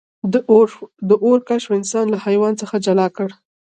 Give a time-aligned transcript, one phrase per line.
[1.07, 3.29] د اور کشف انسان له حیوان څخه جلا کړ.